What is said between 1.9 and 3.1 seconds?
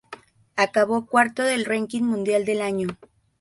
mundial del año.